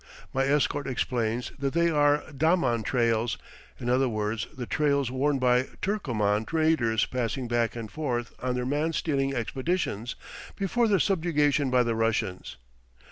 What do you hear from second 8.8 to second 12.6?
stealing expeditions, before their subjugation by the Russians.